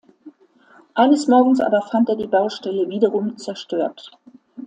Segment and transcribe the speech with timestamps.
[0.95, 4.09] Eines Morgens aber fand er die Baustelle wiederum zerstört.